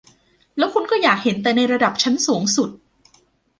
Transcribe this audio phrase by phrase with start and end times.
[0.57, 2.69] แล้วคุณก็อยากเห็นแต่ในระดับชั้นสูงสุด